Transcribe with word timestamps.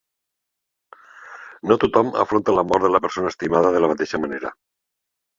No 1.71 1.75
tothom 1.83 2.09
afronta 2.23 2.55
la 2.59 2.63
mort 2.69 2.85
de 2.85 2.91
la 2.93 3.01
persona 3.03 3.33
estimada 3.33 3.75
de 3.75 3.83
la 3.85 3.91
mateixa 3.93 4.21
manera. 4.23 4.53